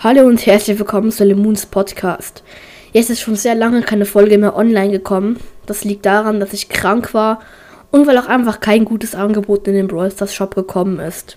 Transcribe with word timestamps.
Hallo 0.00 0.28
und 0.28 0.46
herzlich 0.46 0.78
willkommen 0.78 1.10
zu 1.10 1.24
Lemons 1.24 1.66
Podcast. 1.66 2.44
Jetzt 2.92 3.10
ist 3.10 3.20
schon 3.20 3.34
sehr 3.34 3.56
lange 3.56 3.82
keine 3.82 4.04
Folge 4.04 4.38
mehr 4.38 4.54
online 4.54 4.92
gekommen. 4.92 5.40
Das 5.66 5.82
liegt 5.82 6.06
daran, 6.06 6.38
dass 6.38 6.52
ich 6.52 6.68
krank 6.68 7.14
war 7.14 7.40
und 7.90 8.06
weil 8.06 8.16
auch 8.16 8.26
einfach 8.26 8.60
kein 8.60 8.84
gutes 8.84 9.16
Angebot 9.16 9.66
in 9.66 9.74
den 9.74 9.88
Brawl 9.88 10.12
Stars 10.12 10.32
Shop 10.32 10.54
gekommen 10.54 11.00
ist. 11.00 11.36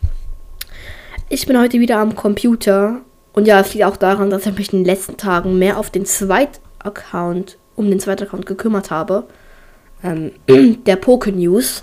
Ich 1.27 1.47
bin 1.47 1.59
heute 1.59 1.79
wieder 1.79 1.97
am 1.97 2.13
Computer 2.13 3.01
und 3.33 3.47
ja, 3.47 3.59
es 3.59 3.73
liegt 3.73 3.83
auch 3.83 3.97
daran, 3.97 4.29
dass 4.29 4.45
ich 4.45 4.55
mich 4.55 4.71
in 4.71 4.81
den 4.81 4.85
letzten 4.85 5.17
Tagen 5.17 5.57
mehr 5.57 5.79
auf 5.79 5.89
den 5.89 6.05
Zweit-Account, 6.05 7.57
um 7.75 7.89
den 7.89 7.99
Zweit-Account 7.99 8.45
gekümmert 8.45 8.91
habe. 8.91 9.23
Ähm, 10.03 10.33
der 10.85 10.97
Poke 10.97 11.31
News. 11.31 11.81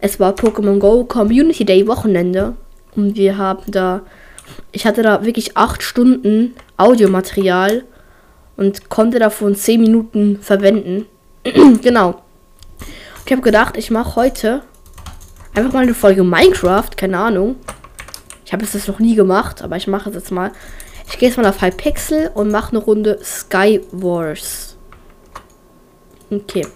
Es 0.00 0.18
war 0.18 0.32
Pokémon 0.32 0.78
Go 0.78 1.04
Community 1.04 1.66
Day 1.66 1.86
Wochenende 1.86 2.54
und 2.96 3.16
wir 3.16 3.36
haben 3.36 3.70
da 3.70 4.00
ich 4.72 4.86
hatte 4.86 5.02
da 5.02 5.24
wirklich 5.24 5.56
acht 5.56 5.82
Stunden 5.82 6.54
Audiomaterial 6.76 7.84
und 8.56 8.88
konnte 8.88 9.18
davon 9.18 9.54
zehn 9.54 9.80
Minuten 9.80 10.38
verwenden. 10.40 11.06
genau. 11.82 12.22
Ich 13.24 13.32
habe 13.32 13.42
gedacht, 13.42 13.76
ich 13.76 13.90
mache 13.90 14.16
heute 14.16 14.62
einfach 15.54 15.72
mal 15.72 15.82
eine 15.82 15.94
Folge 15.94 16.24
Minecraft, 16.24 16.90
keine 16.96 17.18
Ahnung. 17.18 17.56
Ich 18.44 18.52
habe 18.52 18.64
es 18.64 18.72
das 18.72 18.88
noch 18.88 18.98
nie 18.98 19.14
gemacht, 19.14 19.62
aber 19.62 19.76
ich 19.76 19.86
mache 19.86 20.10
es 20.10 20.16
jetzt 20.16 20.32
mal. 20.32 20.52
Ich 21.08 21.18
gehe 21.18 21.28
jetzt 21.28 21.36
mal 21.36 21.46
auf 21.46 21.62
Hypixel 21.62 22.30
und 22.34 22.50
mache 22.50 22.70
eine 22.70 22.78
Runde 22.78 23.18
Sky 23.22 23.80
Wars. 23.92 24.76
Okay. 26.30 26.66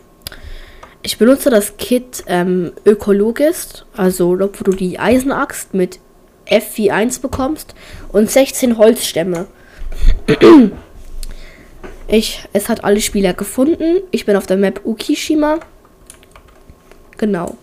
Ich 1.03 1.19
benutze 1.19 1.51
das 1.51 1.77
Kit 1.77 2.25
ähm, 2.27 2.73
Ökologist, 2.87 3.85
also 3.97 4.31
wo 4.31 4.65
du 4.65 4.71
die 4.71 4.99
Eisenaxt 4.99 5.75
mit 5.75 6.01
F 6.47 6.77
wie 6.77 6.91
1 6.91 7.21
bekommst 7.21 7.75
und 8.13 8.31
16 8.31 8.79
Holzstämme. 8.79 9.47
Ich, 12.07 12.45
es 12.53 12.69
hat 12.69 12.85
alle 12.85 13.01
Spieler 13.01 13.33
gefunden. 13.33 13.99
Ich 14.11 14.27
bin 14.27 14.37
auf 14.37 14.47
der 14.47 14.57
Map 14.57 14.81
Ukishima. 14.85 15.59
Genau. 17.17 17.57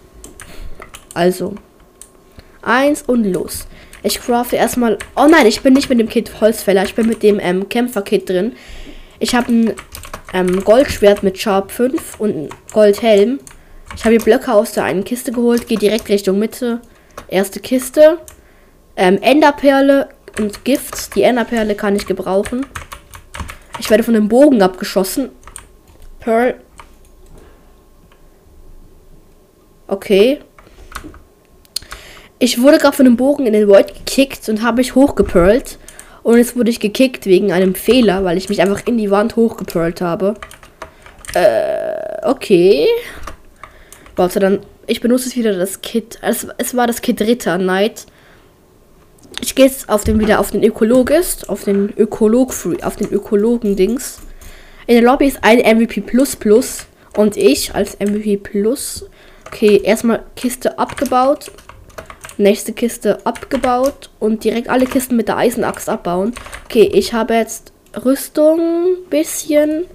Also. 1.14 1.56
Eins 2.62 3.04
und 3.04 3.26
los. 3.26 3.68
Ich 4.04 4.20
crafte 4.20 4.56
erstmal. 4.56 4.98
Oh 5.16 5.28
nein, 5.30 5.46
ich 5.46 5.62
bin 5.62 5.74
nicht 5.74 5.90
mit 5.90 6.00
dem 6.00 6.10
Kit 6.10 6.42
Holzfäller. 6.42 6.84
Ich 6.84 6.96
bin 6.96 7.08
mit 7.08 7.22
dem 7.24 7.40
ähm, 7.40 7.70
Kämpfer-Kit 7.70 8.30
drin. 8.30 8.54
Ich 9.20 9.36
habe 9.36 9.52
ein 9.52 9.74
ähm, 10.34 10.64
Goldschwert 10.64 11.22
mit 11.22 11.38
Sharp 11.38 11.72
5 11.72 12.20
und 12.20 12.36
ein 12.36 12.50
Goldhelm. 12.74 13.40
Ich 13.96 14.06
habe 14.06 14.16
hier 14.16 14.24
Blöcke 14.24 14.54
aus 14.54 14.72
der 14.72 14.86
einen 14.86 15.04
Kiste 15.04 15.32
geholt. 15.32 15.68
Gehe 15.68 15.78
direkt 15.78 16.10
Richtung 16.10 16.40
Mitte. 16.40 16.82
Erste 17.28 17.60
Kiste. 17.60 18.18
Ähm, 19.02 19.18
Enderperle 19.20 20.10
und 20.38 20.64
Gift. 20.64 21.16
Die 21.16 21.24
Enderperle 21.24 21.74
kann 21.74 21.96
ich 21.96 22.06
gebrauchen. 22.06 22.68
Ich 23.80 23.90
werde 23.90 24.04
von 24.04 24.14
dem 24.14 24.28
Bogen 24.28 24.62
abgeschossen. 24.62 25.30
Pearl. 26.20 26.54
Okay. 29.88 30.38
Ich 32.38 32.62
wurde 32.62 32.78
gerade 32.78 32.96
von 32.96 33.06
dem 33.06 33.18
Bogen 33.18 33.48
in 33.48 33.54
den 33.54 33.68
Void 33.68 33.92
gekickt 33.92 34.48
und 34.50 34.62
habe 34.62 34.78
mich 34.78 34.94
hochgepearlt. 34.94 35.80
Und 36.22 36.38
jetzt 36.38 36.56
wurde 36.56 36.70
ich 36.70 36.80
gekickt 36.80 37.26
wegen 37.26 37.52
einem 37.52 37.74
Fehler, 37.74 38.24
weil 38.24 38.38
ich 38.38 38.50
mich 38.50 38.62
einfach 38.62 38.86
in 38.86 39.00
die 39.00 39.10
Wand 39.10 39.36
hochgepearlt 39.36 40.00
habe. 40.02 40.36
Äh, 41.34 42.24
okay. 42.24 42.86
Warte, 44.16 44.40
dann. 44.40 44.60
Ich 44.86 45.02
benutze 45.02 45.26
jetzt 45.26 45.38
wieder 45.38 45.58
das 45.58 45.82
Kit. 45.82 46.20
Es, 46.22 46.46
es 46.60 46.76
war 46.76 46.86
das 46.86 47.02
Kit 47.02 47.20
Ritter 47.20 47.58
Knight. 47.58 48.06
Ich 49.40 49.56
gehe 49.56 49.66
jetzt 49.66 49.90
auf 49.90 50.04
den 50.04 50.20
wieder 50.20 50.40
auf 50.40 50.52
den 50.52 50.64
Ökologist, 50.64 51.50
auf 51.50 51.64
den 51.64 51.94
Ökolog 51.98 52.54
auf 52.84 52.96
den 52.96 53.12
Ökologen 53.12 53.76
Dings. 53.76 54.20
In 54.88 54.96
der 54.96 55.04
Lobby 55.04 55.28
ist 55.28 55.44
ein 55.44 55.60
MVP 55.60 56.02
Plus 56.02 56.36
Plus 56.36 56.86
und 57.16 57.38
ich 57.38 57.74
als 57.74 58.00
MVP 58.00 58.38
Plus. 58.38 59.06
Okay, 59.48 59.82
erstmal 59.84 60.24
Kiste 60.36 60.78
abgebaut. 60.78 61.52
Nächste 62.38 62.74
Kiste 62.74 63.26
abgebaut 63.26 64.10
und 64.20 64.44
direkt 64.44 64.70
alle 64.70 64.86
Kisten 64.86 65.16
mit 65.16 65.28
der 65.28 65.38
Eisenaxt 65.38 65.90
abbauen. 65.90 66.34
Okay, 66.66 66.90
ich 66.94 67.14
habe 67.14 67.36
jetzt 67.36 67.72
Rüstung 68.04 68.98
bisschen. 69.10 69.86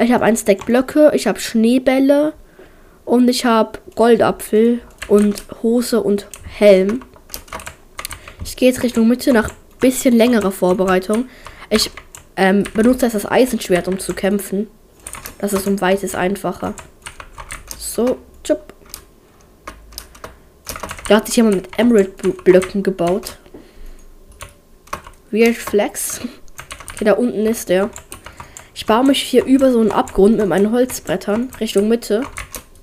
Ich 0.00 0.12
habe 0.12 0.24
ein 0.24 0.36
Stack 0.36 0.66
Blöcke, 0.66 1.10
ich 1.14 1.26
habe 1.26 1.40
Schneebälle 1.40 2.32
und 3.04 3.28
ich 3.28 3.44
habe 3.44 3.78
Goldapfel 3.96 4.80
und 5.08 5.42
Hose 5.62 6.00
und 6.02 6.28
Helm. 6.46 7.02
Ich 8.44 8.56
gehe 8.56 8.68
jetzt 8.68 8.82
Richtung 8.82 9.08
Mitte 9.08 9.32
nach 9.32 9.50
bisschen 9.80 10.14
längerer 10.14 10.52
Vorbereitung. 10.52 11.28
Ich 11.70 11.90
ähm, 12.36 12.64
benutze 12.74 13.06
jetzt 13.06 13.14
das 13.14 13.26
Eisenschwert, 13.26 13.88
um 13.88 13.98
zu 13.98 14.14
kämpfen. 14.14 14.68
Das 15.38 15.52
ist 15.52 15.66
um 15.66 15.80
weites 15.80 16.14
einfacher. 16.14 16.74
So, 17.78 18.18
tschupp. 18.44 18.74
Da 21.08 21.16
hat 21.16 21.26
sich 21.26 21.36
jemand 21.36 21.56
mit 21.56 21.78
Emerald-Blöcken 21.78 22.82
gebaut. 22.82 23.38
Weird 25.30 25.56
Flex. 25.56 26.20
Okay, 26.94 27.04
da 27.04 27.12
unten 27.14 27.46
ist 27.46 27.68
der. 27.68 27.90
Ich 28.74 28.86
baue 28.86 29.06
mich 29.06 29.22
hier 29.22 29.44
über 29.44 29.72
so 29.72 29.80
einen 29.80 29.92
Abgrund 29.92 30.36
mit 30.36 30.46
meinen 30.46 30.72
Holzbrettern 30.72 31.50
Richtung 31.58 31.88
Mitte. 31.88 32.22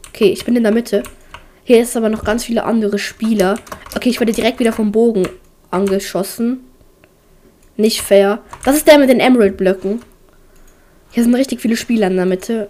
Okay, 0.10 0.30
ich 0.32 0.46
bin 0.46 0.56
in 0.56 0.64
der 0.64 0.74
Mitte. 0.74 1.04
Hier 1.64 1.82
ist 1.82 1.96
aber 1.96 2.10
noch 2.10 2.24
ganz 2.24 2.44
viele 2.44 2.64
andere 2.64 2.98
Spieler. 3.00 3.56
Okay, 3.96 4.10
ich 4.10 4.20
werde 4.20 4.34
direkt 4.34 4.60
wieder 4.60 4.74
vom 4.74 4.92
Bogen 4.92 5.28
angeschossen. 5.72 6.66
Nicht 7.76 8.02
fair. 8.02 8.40
Das 8.66 8.76
ist 8.76 8.88
der 8.88 8.98
mit 8.98 9.10
den 9.10 9.20
Emerald-Blöcken. 9.20 10.02
Hier 11.12 11.24
sind 11.24 11.36
richtig 11.36 11.62
viele 11.62 11.78
Spieler 11.78 12.08
in 12.08 12.16
der 12.16 12.26
Mitte. 12.26 12.70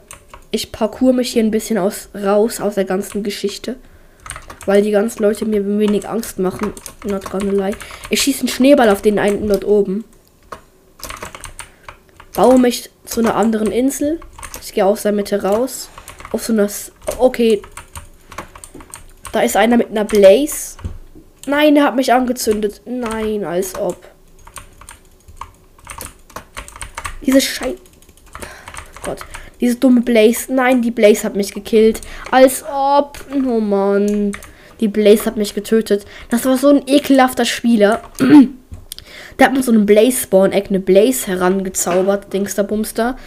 Ich 0.52 0.72
parkour 0.72 1.13
mich 1.13 1.31
hier 1.31 1.44
ein 1.44 1.52
bisschen 1.52 1.78
aus, 1.78 2.09
raus 2.13 2.59
aus 2.59 2.75
der 2.75 2.86
ganzen 2.86 3.24
Geschichte. 3.24 3.78
Weil 4.66 4.81
die 4.81 4.91
ganzen 4.91 5.24
Leute 5.24 5.46
mir 5.46 5.66
wenig 5.66 6.07
Angst 6.07 6.40
machen. 6.40 6.74
Not 7.06 7.30
gonna. 7.30 7.72
Ich 8.09 8.22
schieße 8.22 8.41
einen 8.41 8.50
Schneeball 8.50 8.90
auf 8.90 9.02
den 9.02 9.18
einen 9.19 9.47
dort 9.47 9.63
oben. 9.63 10.03
Baue 12.34 12.59
mich 12.59 12.90
zu 13.06 13.22
einer 13.22 13.36
anderen 13.36 13.72
Insel. 13.72 14.19
Ich 14.62 14.74
gehe 14.74 14.86
aus 14.86 15.03
der 15.03 15.13
Mitte 15.13 15.41
raus. 15.41 15.90
Auf 16.31 16.44
so 16.44 16.53
einer... 16.53 16.69
Okay. 17.18 17.62
Da 19.31 19.41
ist 19.41 19.56
einer 19.56 19.78
mit 19.78 19.90
einer 19.90 20.03
Blaze. 20.03 20.78
Nein, 21.47 21.75
er 21.78 21.85
hat 21.85 21.96
mich 21.96 22.13
angezündet. 22.13 22.81
Nein, 22.85 23.44
als 23.44 23.78
ob. 23.78 23.97
Diese 27.22 27.41
Schei... 27.41 27.75
Gott. 29.03 29.19
Diese 29.59 29.75
dumme 29.75 30.02
Blaze. 30.02 30.53
Nein, 30.53 30.81
die 30.81 30.91
Blaze 30.91 31.24
hat 31.24 31.36
mich 31.36 31.53
gekillt. 31.53 32.02
Als 32.31 32.63
ob. 32.63 33.19
Oh 33.34 33.59
Mann. 33.59 34.34
Die 34.80 34.88
Blaze 34.88 35.25
hat 35.25 35.38
mich 35.38 35.56
getötet. 35.56 36.06
Das 36.30 36.46
war 36.46 36.57
so 36.57 36.69
ein 36.69 36.84
ekelhafter 36.86 37.46
Spieler. 37.46 38.02
Der 39.40 39.47
hat 39.47 39.53
mir 39.53 39.63
so 39.63 39.72
einen 39.72 39.86
Blaze 39.86 40.24
Spawn 40.24 40.52
Egg, 40.52 40.69
eine 40.69 40.80
Blaze 40.80 41.28
herangezaubert, 41.28 42.34
Dingster 42.34 42.63
Bumster. 42.63 43.18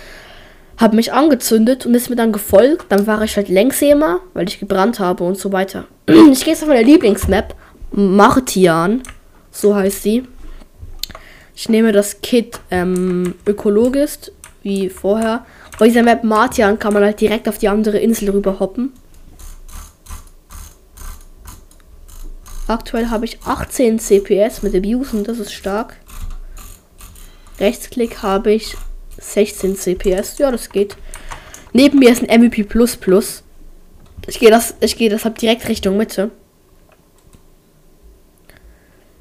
Hat 0.77 0.93
mich 0.93 1.13
angezündet 1.13 1.87
und 1.87 1.95
ist 1.95 2.11
mir 2.11 2.17
dann 2.17 2.33
gefolgt. 2.33 2.87
Dann 2.89 3.07
war 3.07 3.23
ich 3.23 3.37
halt 3.37 3.49
Längsemer, 3.49 4.21
weil 4.35 4.49
ich 4.49 4.61
gebrannt 4.61 4.99
habe 4.99 5.25
und 5.25 5.39
so 5.39 5.53
weiter. 5.53 5.87
ich 6.07 6.45
gehe 6.45 6.53
jetzt 6.53 6.63
auf 6.63 6.69
meine 6.69 6.83
Lieblingsmap. 6.83 7.55
Martian. 7.93 9.03
So 9.51 9.75
heißt 9.75 10.03
sie. 10.03 10.27
Ich 11.55 11.69
nehme 11.69 11.93
das 11.93 12.21
Kit 12.23 12.61
ähm, 12.71 13.35
Ökologist, 13.47 14.33
wie 14.63 14.89
vorher. 14.89 15.45
Bei 15.79 15.87
dieser 15.89 16.03
Map 16.03 16.25
Martian 16.25 16.79
kann 16.79 16.95
man 16.95 17.03
halt 17.03 17.21
direkt 17.21 17.49
auf 17.49 17.59
die 17.59 17.69
andere 17.69 17.99
Insel 17.99 18.31
rüber 18.31 18.61
hoppen. 18.61 18.93
Aktuell 22.67 23.11
habe 23.11 23.25
ich 23.25 23.39
18 23.45 23.99
CPS 23.99 24.63
mit 24.63 24.75
Abusen, 24.75 25.25
das 25.25 25.39
ist 25.39 25.53
stark. 25.53 25.97
Rechtsklick 27.59 28.23
habe 28.23 28.53
ich 28.53 28.77
16 29.19 29.77
CPS, 29.77 30.39
ja, 30.39 30.51
das 30.51 30.71
geht. 30.71 30.97
Neben 31.73 31.99
mir 31.99 32.11
ist 32.11 32.23
ein 32.23 32.41
MVP 32.43 32.67
Ich 34.29 34.39
gehe 34.39 34.51
das, 34.51 34.75
ich 34.81 34.97
gehe 34.97 35.11
deshalb 35.11 35.39
direkt 35.39 35.69
Richtung 35.69 35.97
Mitte. 35.97 36.31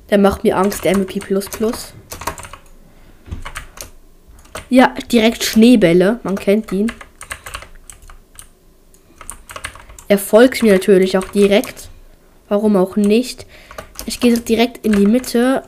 Der 0.10 0.18
macht 0.18 0.44
mir 0.44 0.58
Angst, 0.58 0.86
der 0.86 0.98
MVP. 0.98 1.22
Ja, 4.70 4.94
direkt 5.12 5.44
Schneebälle. 5.44 6.20
Man 6.24 6.36
kennt 6.36 6.72
ihn. 6.72 6.92
Er 10.08 10.18
folgt 10.18 10.64
mir 10.64 10.74
natürlich 10.74 11.18
auch 11.18 11.28
direkt. 11.30 11.90
Warum 12.48 12.76
auch 12.76 12.96
nicht? 12.96 13.46
Ich 14.06 14.20
gehe 14.20 14.38
direkt 14.40 14.86
in 14.86 14.94
die 14.94 15.06
Mitte. 15.06 15.64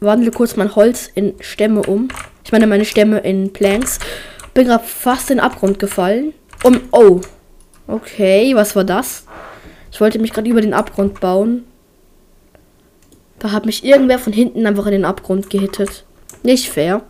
Wandle 0.00 0.32
kurz 0.32 0.56
mein 0.56 0.74
Holz 0.74 1.08
in 1.14 1.34
Stämme 1.40 1.82
um. 1.82 2.08
Ich 2.44 2.52
meine 2.52 2.66
meine 2.66 2.84
Stämme 2.84 3.20
in 3.20 3.52
Planks. 3.52 3.98
Bin 4.54 4.66
gerade 4.66 4.84
fast 4.84 5.30
in 5.30 5.36
den 5.36 5.44
Abgrund 5.44 5.78
gefallen. 5.78 6.34
Um, 6.64 6.80
oh. 6.90 7.20
Okay, 7.86 8.54
was 8.56 8.74
war 8.74 8.84
das? 8.84 9.24
Ich 9.92 10.00
wollte 10.00 10.18
mich 10.18 10.32
gerade 10.32 10.50
über 10.50 10.60
den 10.60 10.74
Abgrund 10.74 11.20
bauen. 11.20 11.64
Da 13.38 13.52
hat 13.52 13.66
mich 13.66 13.84
irgendwer 13.84 14.18
von 14.18 14.32
hinten 14.32 14.66
einfach 14.66 14.86
in 14.86 14.92
den 14.92 15.04
Abgrund 15.04 15.50
gehittet. 15.50 16.04
Nicht 16.42 16.68
fair. 16.68 17.02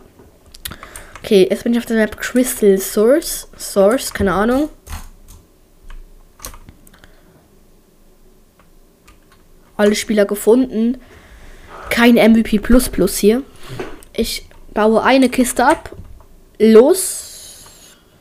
Okay, 1.23 1.47
jetzt 1.49 1.63
bin 1.63 1.73
ich 1.73 1.79
auf 1.79 1.85
der 1.85 1.97
Map 1.97 2.17
Crystal 2.17 2.77
Source. 2.77 3.49
Source, 3.57 4.13
keine 4.13 4.33
Ahnung. 4.33 4.69
Alle 9.75 9.95
Spieler 9.95 10.25
gefunden. 10.25 10.99
Kein 11.89 12.15
MVP 12.15 12.59
Plus 12.59 12.89
Plus 12.89 13.17
hier. 13.17 13.43
Ich 14.13 14.47
baue 14.73 15.03
eine 15.03 15.29
Kiste 15.29 15.65
ab. 15.65 15.95
Los 16.59 17.65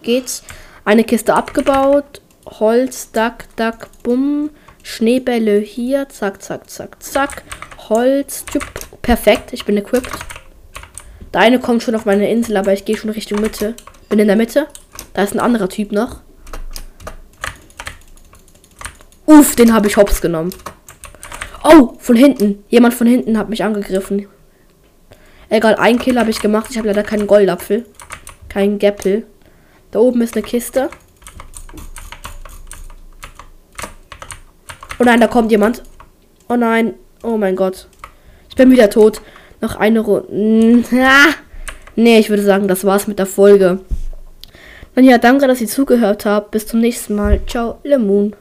geht's. 0.03 0.43
Eine 0.85 1.05
Kiste 1.05 1.35
abgebaut. 1.35 2.21
Holz, 2.47 3.11
Duck, 3.11 3.45
Duck, 3.57 3.89
Bumm. 4.03 4.51
Schneebälle 4.83 5.59
hier. 5.59 6.09
Zack, 6.09 6.43
zack, 6.43 6.69
zack, 6.71 7.03
zack. 7.03 7.43
Holz. 7.89 8.45
Perfekt, 9.03 9.53
ich 9.53 9.65
bin 9.65 9.77
equipped. 9.77 10.11
Der 11.33 11.41
eine 11.41 11.61
kommt 11.61 11.83
schon 11.83 11.95
auf 11.95 12.05
meine 12.05 12.31
Insel, 12.31 12.57
aber 12.57 12.73
ich 12.73 12.85
gehe 12.85 12.97
schon 12.97 13.11
Richtung 13.11 13.41
Mitte. 13.41 13.75
Bin 14.09 14.19
in 14.19 14.27
der 14.27 14.37
Mitte. 14.37 14.69
Da 15.15 15.23
ist 15.23 15.35
ein 15.35 15.41
anderer 15.41 15.69
Typ 15.69 15.93
noch. 15.93 16.21
Uff, 19.27 19.57
den 19.57 19.75
habe 19.75 19.89
ich 19.89 19.97
hops 19.97 20.21
genommen. 20.21 20.55
Oh, 21.65 21.95
von 21.99 22.17
hinten. 22.17 22.65
Jemand 22.69 22.95
von 22.95 23.07
hinten 23.07 23.37
hat 23.39 23.49
mich 23.49 23.65
angegriffen. 23.65 24.29
Egal, 25.49 25.75
ein 25.77 25.99
Kill 25.99 26.19
habe 26.19 26.31
ich 26.31 26.41
gemacht. 26.41 26.69
Ich 26.71 26.79
habe 26.79 26.89
leider 26.89 27.03
keinen 27.03 27.27
Goldapfel. 27.27 27.87
Kein 28.49 28.79
Gäppel. 28.79 29.27
Da 29.91 29.99
oben 29.99 30.21
ist 30.23 30.35
eine 30.35 30.43
Kiste. 30.43 30.91
Oh 34.99 35.05
nein, 35.05 35.21
da 35.21 35.27
kommt 35.27 35.51
jemand. 35.51 35.83
Oh 36.49 36.57
nein. 36.57 36.95
Oh 37.23 37.37
mein 37.37 37.57
Gott. 37.57 37.89
Ich 38.49 38.57
bin 38.57 38.71
wieder 38.71 38.91
tot. 38.91 39.21
Noch 39.61 39.77
eine 39.77 40.01
Runde. 40.01 40.85
Ah. 40.93 41.35
Nee, 41.99 42.19
ich 42.19 42.29
würde 42.29 42.43
sagen, 42.43 42.69
das 42.69 42.85
war's 42.85 43.07
mit 43.07 43.19
der 43.19 43.27
Folge. 43.27 43.81
Und 44.95 45.05
ja, 45.05 45.17
danke, 45.19 45.47
dass 45.47 45.61
ihr 45.61 45.67
zugehört 45.67 46.27
habt. 46.27 46.51
Bis 46.51 46.67
zum 46.67 46.81
nächsten 46.81 47.15
Mal. 47.15 47.41
Ciao, 47.47 47.79
Lemon. 47.85 48.35